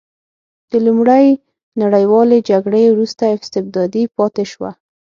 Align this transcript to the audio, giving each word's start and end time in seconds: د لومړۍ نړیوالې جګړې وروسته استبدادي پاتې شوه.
د 0.71 0.73
لومړۍ 0.85 1.25
نړیوالې 1.81 2.37
جګړې 2.49 2.83
وروسته 2.89 3.23
استبدادي 3.37 4.03
پاتې 4.15 4.43
شوه. 4.51 4.71